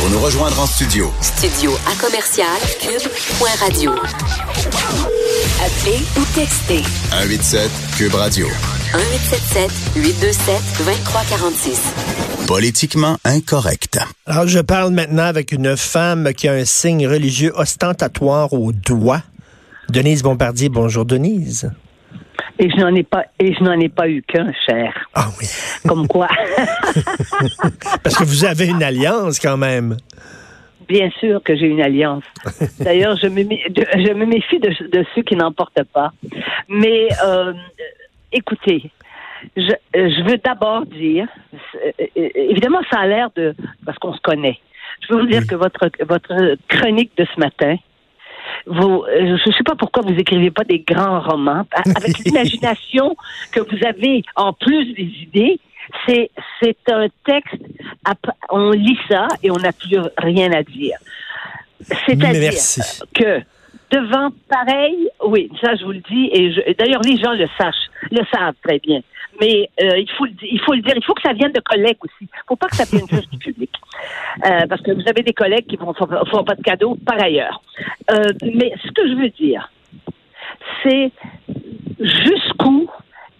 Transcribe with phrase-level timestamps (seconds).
[0.00, 1.10] Pour nous rejoindre en studio.
[1.20, 2.46] Studio à commercial
[2.80, 3.90] cube.radio.
[5.60, 8.46] Appelez ou textez 187 Cube Radio.
[8.94, 11.80] 1877 827 2346.
[12.46, 13.98] Politiquement incorrect.
[14.26, 19.22] Alors, je parle maintenant avec une femme qui a un signe religieux ostentatoire au doigt.
[19.88, 21.72] Denise Bombardier, bonjour Denise.
[22.58, 24.92] Et je n'en ai pas et je n'en ai pas eu qu'un, cher.
[25.14, 25.46] Ah oui.
[25.86, 26.28] Comme quoi.
[28.02, 29.96] Parce que vous avez une alliance quand même.
[30.88, 32.24] Bien sûr que j'ai une alliance.
[32.80, 36.12] D'ailleurs, je me, je me méfie de, de ceux qui n'en portent pas.
[36.68, 37.52] Mais euh,
[38.32, 38.90] écoutez,
[39.56, 41.28] je, je veux d'abord dire,
[41.86, 43.54] euh, évidemment, ça a l'air de
[43.84, 44.58] parce qu'on se connaît.
[45.06, 47.76] Je veux vous dire que votre votre chronique de ce matin,
[48.66, 52.18] vous, euh, je ne sais pas pourquoi vous écrivez pas des grands romans A- avec
[52.24, 53.16] l'imagination
[53.52, 55.58] que vous avez en plus des idées.
[56.06, 56.30] C'est
[56.60, 57.56] c'est un texte.
[58.50, 60.96] On lit ça et on n'a plus rien à dire.
[62.06, 62.52] C'est-à-dire
[63.14, 63.40] que
[63.90, 67.46] devant pareil, oui, ça je vous le dis et, je- et d'ailleurs les gens le
[67.56, 69.00] sachent, le savent très bien.
[69.40, 71.52] Mais euh, il faut le di- il faut le dire, il faut que ça vienne
[71.52, 72.22] de collègues aussi.
[72.32, 73.70] Il faut pas que ça vienne juste du public,
[74.46, 77.20] Euh, parce que vous avez des collègues qui vont font, font pas de cadeaux par
[77.22, 77.60] ailleurs.
[78.10, 79.70] Euh, mais ce que je veux dire,
[80.82, 81.10] c'est
[82.00, 82.88] jusqu'où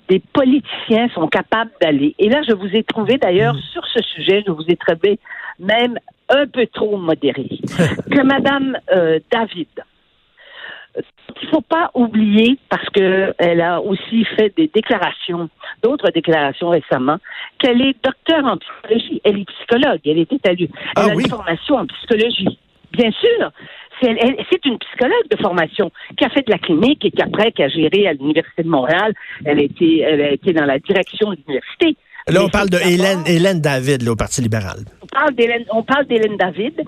[0.08, 2.14] des politiciens sont capables d'aller.
[2.18, 5.18] Et là, je vous ai trouvé d'ailleurs sur ce sujet, je vous ai trouvé
[5.58, 5.98] même
[6.30, 7.48] un peu trop modéré.
[8.10, 9.68] que Madame euh, David,
[10.96, 15.48] il ne faut pas oublier, parce qu'elle a aussi fait des déclarations,
[15.82, 17.18] d'autres déclarations récemment,
[17.58, 19.20] qu'elle est docteur en psychologie.
[19.24, 20.00] Elle est psychologue.
[20.04, 21.22] Elle était à Elle Ah a oui?
[21.24, 22.58] une formation en psychologie.
[22.92, 23.50] Bien sûr.
[24.00, 27.62] C'est une psychologue de formation qui a fait de la clinique et qui après qui
[27.64, 29.12] a géré à l'Université de Montréal.
[29.44, 31.96] Elle a été, elle a été dans la direction de l'université.
[32.28, 34.78] Là, on parle de Hélène, Hélène David, là, au Parti libéral.
[35.72, 36.80] on parle d'Hélène David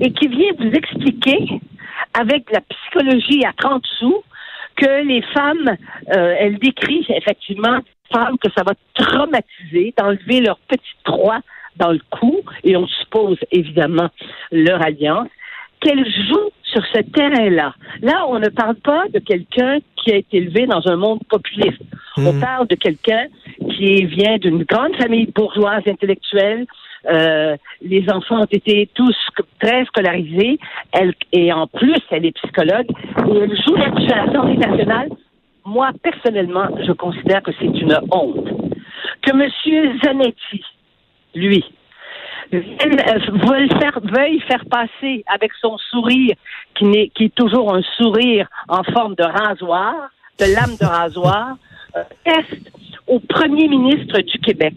[0.00, 1.60] et qui vient vous expliquer
[2.18, 4.22] avec la psychologie à 30 sous
[4.76, 5.76] que les femmes,
[6.16, 7.78] euh, elle décrit effectivement
[8.12, 11.40] femmes que ça va traumatiser, d'enlever leur petite croix
[11.76, 14.08] dans le cou et on suppose évidemment
[14.52, 15.28] leur alliance
[15.80, 17.74] qu'elle joue sur ce terrain-là.
[18.02, 21.82] Là, on ne parle pas de quelqu'un qui a été élevé dans un monde populiste.
[22.16, 22.40] On Mhm.
[22.40, 23.26] parle de quelqu'un
[23.70, 26.66] qui vient d'une grande famille bourgeoise intellectuelle.
[27.10, 29.16] Euh, les enfants ont été tous
[29.60, 30.58] très scolarisés.
[30.92, 32.86] Elle, et en plus, elle est psychologue.
[32.90, 35.10] Et elle joue là-dessus nationale.
[35.64, 38.48] Moi, personnellement, je considère que c'est une honte.
[39.22, 39.98] Que M.
[40.04, 40.62] Zanetti,
[41.34, 41.64] lui,
[42.52, 42.60] euh,
[43.32, 46.36] veuille faire, passer avec son sourire,
[46.74, 49.94] qui, n'est, qui est toujours un sourire en forme de rasoir,
[50.38, 51.56] de lame de rasoir,
[51.94, 52.70] un test
[53.06, 54.74] au premier ministre du Québec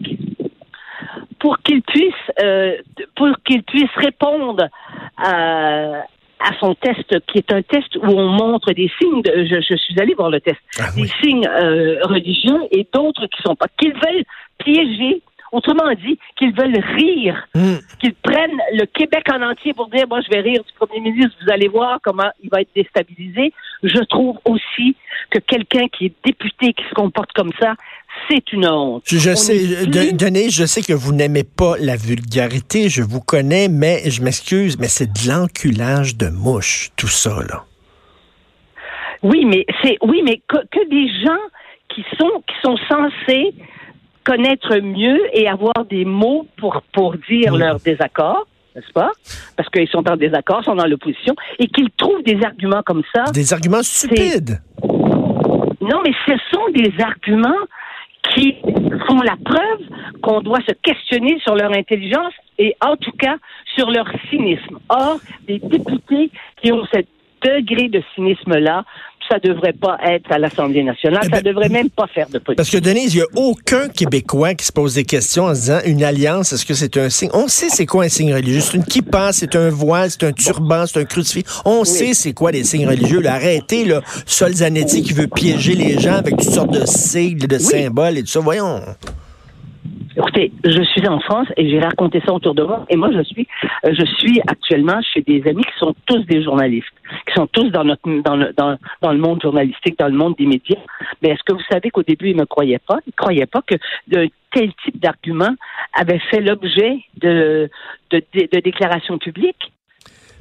[1.38, 2.12] pour qu'il puisse,
[2.42, 2.76] euh,
[3.16, 4.68] pour qu'il puisse répondre
[5.16, 6.02] à,
[6.40, 9.22] à son test, qui est un test où on montre des signes.
[9.22, 11.12] De, je, je suis allée voir le test, Ah des oui.
[11.22, 14.24] signes euh, religieux et d'autres qui sont pas, qu'ils veulent
[14.58, 15.22] piéger.
[15.50, 17.76] Autrement dit, qu'ils veulent rire, Hmm.
[18.00, 21.32] qu'ils prennent le Québec en entier pour dire, moi, je vais rire du premier ministre,
[21.42, 23.54] vous allez voir comment il va être déstabilisé.
[23.82, 24.94] Je trouve aussi
[25.30, 27.72] que quelqu'un qui est député, qui se comporte comme ça,
[28.28, 29.02] c'est une honte.
[29.06, 33.20] Je, On sais, plus- Denise, je sais que vous n'aimez pas la vulgarité, je vous
[33.20, 37.64] connais, mais je m'excuse, mais c'est de l'enculage de mouche, tout ça, là.
[39.22, 41.42] Oui, mais c'est oui, mais que, que des gens
[41.88, 43.52] qui sont qui sont censés
[44.24, 47.58] connaître mieux et avoir des mots pour pour dire Oui.
[47.58, 48.46] leur désaccord,
[48.76, 49.10] n'est-ce pas?
[49.56, 53.24] Parce qu'ils sont en désaccord, sont dans l'opposition, et qu'ils trouvent des arguments comme ça.
[53.32, 54.60] Des arguments stupides.
[55.80, 57.64] Non, mais ce sont des arguments
[58.38, 58.54] qui
[59.06, 59.80] font la preuve
[60.22, 63.36] qu'on doit se questionner sur leur intelligence et en tout cas
[63.74, 64.78] sur leur cynisme.
[64.88, 66.30] Or, des députés
[66.62, 67.00] qui ont ce
[67.42, 68.84] degré de cynisme-là,
[69.28, 72.38] ça devrait pas être à l'Assemblée nationale, Eh ça ben, devrait même pas faire de
[72.38, 72.56] politique.
[72.56, 75.60] Parce que Denise, il n'y a aucun Québécois qui se pose des questions en se
[75.60, 77.30] disant une alliance, est-ce que c'est un signe?
[77.32, 78.60] On sait c'est quoi un signe religieux.
[78.60, 81.44] C'est une kippa, c'est un voile, c'est un turban, c'est un crucifix.
[81.64, 83.20] On sait c'est quoi les signes religieux.
[83.20, 87.46] Là, arrêtez, là, Sol Zanetti qui veut piéger les gens avec toutes sortes de sigles,
[87.46, 88.40] de symboles et tout ça.
[88.40, 88.80] Voyons.
[90.38, 92.86] Écoutez, je suis en France et j'ai raconté ça autour de moi.
[92.90, 93.46] Et moi, je suis,
[93.84, 96.86] euh, je suis actuellement chez des amis qui sont tous des journalistes,
[97.26, 100.36] qui sont tous dans notre, dans le, dans, dans le monde journalistique, dans le monde
[100.38, 100.78] des médias.
[101.22, 102.98] Mais est-ce que vous savez qu'au début, ils ne me croyaient pas?
[103.06, 103.74] Ils ne croyaient pas que
[104.06, 105.54] de tel type d'argument
[105.92, 107.68] avait fait l'objet de,
[108.10, 109.72] de, de, de déclarations publiques?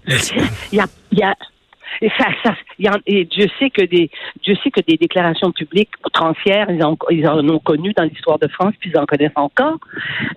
[0.08, 1.36] Il y a, il y a,
[2.02, 4.10] et ça, ça, il y en- et Dieu sait que des,
[4.44, 8.40] Dieu sait que des déclarations publiques outrancières, ils, en- ils en ont connu dans l'histoire
[8.40, 9.78] de France, puis ils en connaissent encore.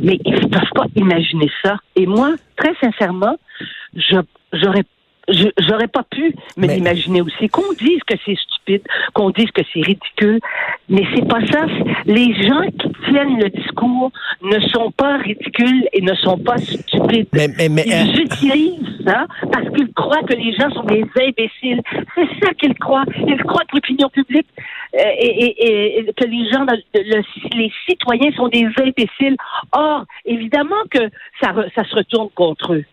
[0.01, 1.77] Mais ils ne peuvent pas imaginer ça.
[1.97, 3.37] Et moi, très sincèrement,
[3.95, 4.17] je
[4.53, 4.85] j'aurais
[5.29, 7.49] je- j'aurais pas pu me Mais- l'imaginer aussi.
[7.49, 8.83] Qu'on dise que c'est stupide,
[9.15, 10.41] qu'on dise que c'est ridicule,
[10.91, 11.65] mais c'est pas ça.
[12.07, 14.11] Les gens qui tiennent le discours
[14.43, 17.29] ne sont pas ridicules et ne sont pas stupides.
[17.33, 21.05] Mais, mais, mais, euh, Ils utilisent ça parce qu'ils croient que les gens sont des
[21.21, 21.81] imbéciles.
[22.15, 23.05] C'est ça qu'ils croient.
[23.27, 24.47] Ils croient que l'opinion publique
[24.95, 29.37] euh, et, et- et que les gens, le- les citoyens sont des imbéciles.
[29.73, 31.01] Or, évidemment que
[31.41, 32.85] ça, ça se retourne contre eux.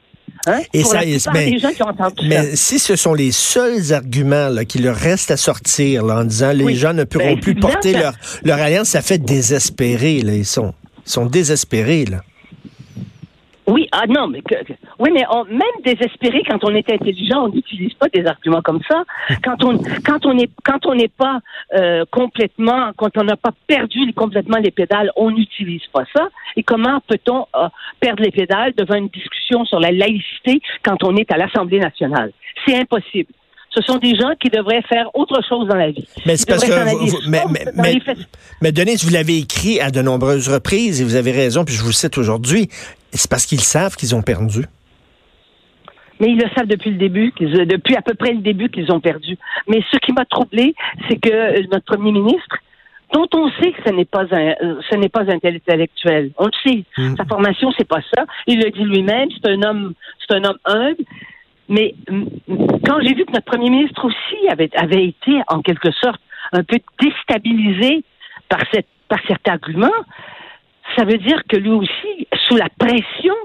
[0.48, 0.62] Hein?
[0.74, 2.56] Et Pour ça, la et- plupart mais- des gens qui ont entendu mais ça.
[2.56, 6.52] si ce sont les seuls arguments là, qui leur restent à sortir là, en disant
[6.52, 6.76] les Oui.
[6.76, 8.14] gens ne pourront Ben, plus porter leur,
[8.44, 10.22] leur alliance, ça fait désespérer.
[10.22, 10.34] Là.
[10.34, 10.74] Ils, sont,
[11.06, 12.06] ils sont désespérés.
[12.06, 12.24] Là.
[13.68, 14.56] Oui, ah non, mais que,
[14.98, 18.80] oui, mais on, même désespéré quand on est intelligent, on n'utilise pas des arguments comme
[18.90, 19.04] ça.
[19.44, 21.42] Quand on quand on est quand on n'est pas
[21.74, 26.30] euh, complètement, quand on n'a pas perdu complètement les pédales, on n'utilise pas ça.
[26.56, 27.68] Et comment peut-on euh,
[28.00, 32.32] perdre les pédales devant une discussion sur la laïcité quand on est à l'Assemblée nationale?
[32.66, 33.34] C'est impossible.
[33.70, 36.08] Ce sont des gens qui devraient faire autre chose dans la vie.
[36.26, 37.18] Mais c'est parce que vous-
[38.62, 41.84] mais- Denise, vous l'avez écrit à de nombreuses reprises et vous avez raison, puis je
[41.84, 42.70] vous cite aujourd'hui.
[43.14, 44.66] C'est parce qu'ils savent qu'ils ont perdu.
[46.20, 48.92] Mais ils le savent depuis le début, euh, depuis à peu près le début qu'ils
[48.92, 49.38] ont perdu.
[49.68, 50.74] Mais ce qui m'a troublé,
[51.08, 52.58] c'est que euh, notre premier ministre,
[53.14, 56.46] dont on sait que ce n'est pas un, euh, ce n'est pas un intellectuel, on
[56.48, 56.84] le sait.
[56.98, 57.16] Mm.
[57.18, 58.26] Sa formation, c'est pas ça.
[58.48, 59.30] Il le dit lui-même.
[59.32, 59.94] C'est un homme,
[60.28, 61.04] c'est un homme humble.
[61.70, 61.96] Mais
[62.86, 66.22] quand j'ai vu que notre premier ministre aussi avait, été en quelque sorte
[66.54, 68.04] un peu déstabilisé
[68.50, 68.62] par
[69.10, 69.92] par cet argument,
[70.96, 73.36] ça veut dire que lui aussi, sous la pression,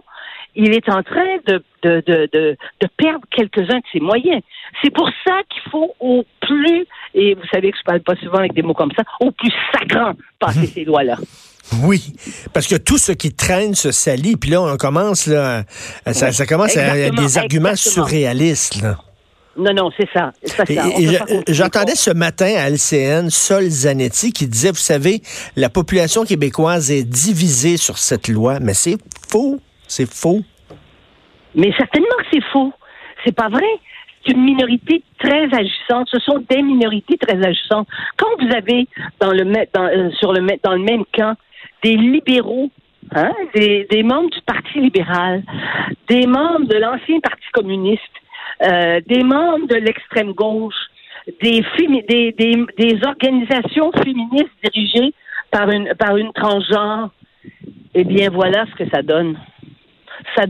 [0.54, 4.42] il est en train de, de, de, de, de perdre quelques-uns de ses moyens.
[4.82, 8.38] C'est pour ça qu'il faut au plus, et vous savez que je parle pas souvent
[8.38, 11.16] avec des mots comme ça, au plus sacrant passer ces lois-là.
[11.84, 12.12] Oui,
[12.52, 15.62] parce que tout ce qui traîne se salit, puis là, on commence, là,
[16.04, 17.76] à- ça, commence à des arguments exactement.
[17.76, 18.82] surréalistes.
[18.82, 18.98] Là.
[19.56, 20.32] Non, non, c'est ça.
[20.44, 20.84] ça, ça.
[21.48, 25.22] J'entendais ce matin à LCN Sol Zanetti qui disait, vous savez,
[25.56, 28.96] la population québécoise est divisée sur cette loi, mais c'est
[29.28, 29.60] faux,
[29.92, 30.40] c'est faux?
[31.54, 32.72] Mais certainement c'est faux.
[33.24, 33.68] C'est pas vrai.
[34.24, 36.08] C'est une minorité très agissante.
[36.10, 37.88] Ce sont des minorités très agissantes.
[38.16, 38.88] Quand vous avez
[39.20, 41.34] dans le, euh, sur le, dans le même camp
[41.82, 42.70] des libéraux,
[43.14, 45.42] hein, des, membres du Parti libéral,
[46.08, 48.02] des membres de l'ancien Parti communiste,
[48.62, 50.82] euh, des membres de l'extrême gauche,
[51.42, 51.64] des,
[52.08, 55.12] des, des, organisations féministes dirigées
[55.50, 55.68] par
[56.16, 57.10] une transgenre,
[57.94, 59.36] eh bien voilà ce que ça donne
[60.36, 60.44] ça,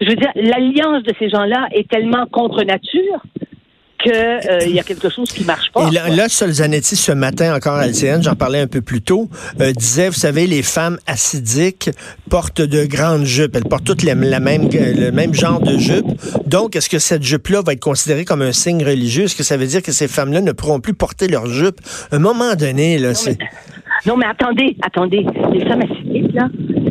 [0.00, 3.22] je veux dire, l'alliance de ces gens-là est tellement contre nature
[4.04, 5.88] que euh, il y a quelque chose qui marche pas.
[5.88, 9.00] Et là, là, Sol Zanetti, ce matin encore à LCN, j'en parlais un peu plus
[9.00, 9.28] tôt,
[9.60, 11.90] euh, disait, vous savez, les femmes acidiques
[12.30, 13.56] portent de grandes jupes.
[13.56, 16.06] Elles portent toutes les- la même, le même genre de jupe.
[16.46, 19.24] Donc, est-ce que cette jupe-là va être considérée comme un signe religieux?
[19.24, 21.80] Est-ce que ça veut dire que ces femmes-là ne pourront plus porter leur jupe?
[22.12, 23.38] À un moment donné, là, c'est...
[24.04, 25.24] Non, mais attendez, attendez.
[25.52, 26.48] Les femmes acidiques, là,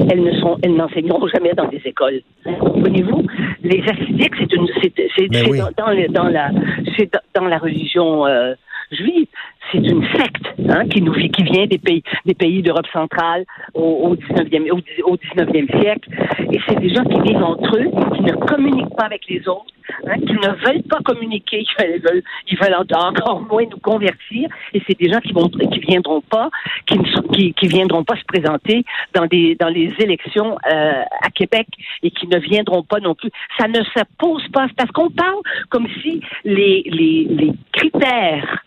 [0.10, 2.22] elles ne sont, elles n'enseigneront jamais dans des écoles.
[2.60, 3.24] Comprenez-vous?
[3.64, 5.60] Les acidiques, c'est une, c'est, c'est, Ben c'est oui.
[5.60, 6.50] dans, dans, le- dans la,
[6.98, 8.54] c'est dans, dans la religion euh,
[8.92, 9.28] juive.
[9.72, 13.82] C'est une secte hein, qui nous qui vient des pays, des pays d'Europe centrale au,
[13.82, 16.10] au 19e, au, dix- au 19e siècle.
[16.52, 19.66] Et c'est des gens qui vivent entre eux, qui ne communiquent pas avec les autres,
[20.08, 22.58] hein, qui ne veulent pas communiquer, ils veulent, ils
[22.96, 24.50] encore moins nous convertir.
[24.74, 26.50] Et c'est des gens qui vont, qui viendront pas,
[26.88, 28.84] qui viendront pas se présenter
[29.14, 31.68] dans des, dans les élections euh, à Québec
[32.04, 33.30] et qui ne viendront pas non plus.
[33.58, 34.68] Ça ne se pose pas.
[34.78, 38.64] Parce qu'on parle comme si les, les, les critères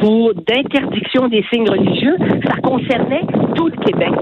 [0.00, 4.12] pour d'interdiction des signes religieux, ça concernait tout le Québec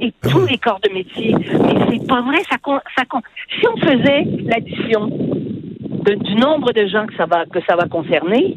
[0.00, 1.34] et tous les corps de métier.
[1.34, 2.38] Mais c'est pas vrai.
[2.50, 2.56] Ça,
[2.96, 3.02] ça,
[3.60, 5.10] si on faisait l'addition
[6.02, 8.56] de- du nombre de gens que ça va que ça va concerner,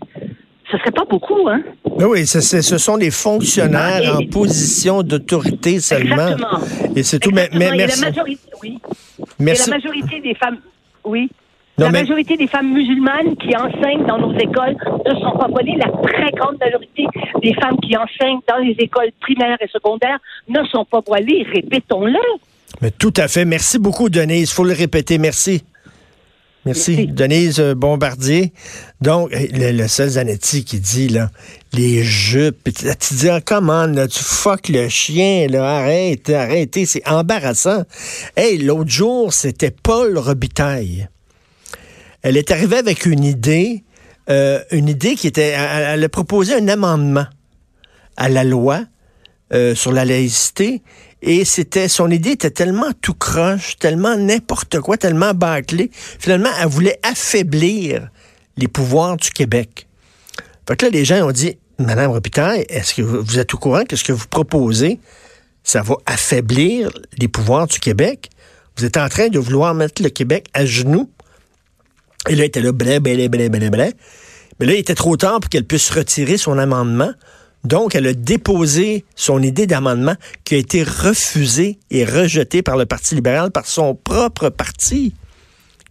[0.71, 1.61] ce serait pas beaucoup, hein?
[1.97, 2.41] Ben oui, ce,
[2.77, 6.15] sont des fonctionnaires Ah, en position d'autorité seulement.
[6.29, 6.59] Exactement.
[6.95, 7.31] Et c'est tout.
[7.33, 7.73] Mais, mais Exactement.
[7.73, 8.01] Et merci.
[8.01, 8.79] la majorité, oui.
[9.39, 9.69] merci.
[9.69, 10.57] Et la majorité des femmes,
[11.05, 11.29] oui.
[11.77, 14.75] Non, la mais- majorité des femmes musulmanes qui enseignent dans nos écoles
[15.05, 15.75] ne sont pas voilées.
[15.77, 17.05] La très grande majorité
[17.41, 21.45] des femmes qui enseignent dans les écoles primaires et secondaires ne sont pas voilées.
[21.53, 22.17] Répétons-le.
[22.81, 23.43] Mais tout à fait.
[23.45, 24.49] Merci beaucoup, Denise.
[24.51, 25.17] Il faut le répéter.
[25.17, 25.63] Merci.
[26.65, 26.95] Merci.
[26.95, 27.07] Merci.
[27.07, 28.53] Denise Bombardier.
[29.01, 31.29] Donc, le, le seul Zanetti qui dit, là,
[31.73, 32.63] les jupes.
[32.63, 37.83] Tu tu dis, ah, comment, là, tu fuck le chien, là, arrête, arrêtez, c'est embarrassant.
[38.35, 41.07] Hey, l'autre jour, c'était Paul Robitaille.
[42.21, 43.83] Elle est arrivée avec une idée,
[44.29, 47.27] euh, une idée qui était, elle, elle a proposé un amendement
[48.17, 48.81] à la loi
[49.53, 50.81] euh, sur la laïcité
[51.21, 55.91] Et c'était son idée était tellement tout croche, tellement n'importe quoi, tellement bâclé.
[55.93, 58.09] Finalement, elle voulait affaiblir
[58.57, 59.87] les pouvoirs du Québec.
[60.67, 63.83] Fait que là, les gens ont dit, Madame Robitaille, est-ce que vous êtes au courant
[63.83, 64.99] que ce que vous proposez,
[65.63, 68.29] ça va affaiblir les pouvoirs du Québec?
[68.77, 71.09] Vous êtes en train de vouloir mettre le Québec à genoux.
[72.29, 73.93] Et là, il était là, blé, blé, blé, blé, blé.
[74.59, 77.11] Mais là, il était trop tard pour qu'elle puisse retirer son amendement.
[77.65, 82.85] Donc, elle a déposé son idée d'amendement qui a été refusée et rejetée par le
[82.85, 85.15] Parti libéral, par son propre parti,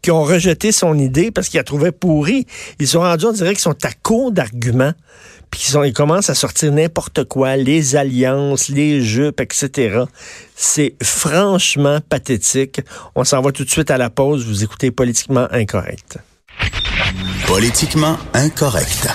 [0.01, 2.47] qui ont rejeté son idée parce qu'ils la trouvaient pourrie.
[2.79, 4.93] Ils sont rendus, on dirait qu'ils sont à court d'arguments,
[5.51, 10.05] puis ils, ils commencent à sortir n'importe quoi, les alliances, les jupes, etc.
[10.55, 12.83] C'est franchement pathétique.
[13.17, 14.47] On s'en va tout de suite à la pause.
[14.47, 16.19] Vous écoutez Politiquement Incorrect.
[17.47, 19.09] Politiquement incorrect.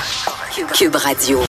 [0.73, 1.37] Cube Radio.